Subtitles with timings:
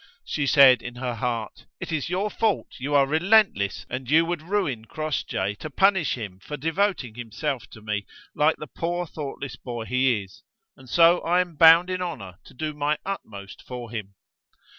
[0.25, 4.41] She said in her heart, "It is your fault: you are relentless and you would
[4.41, 9.85] ruin Crossjay to punish him for devoting himself to me, like the poor thoughtless boy
[9.85, 10.41] he is!
[10.75, 14.15] and so I am bound in honour to do my utmost for him."